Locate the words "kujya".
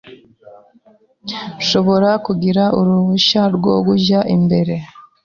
3.87-4.19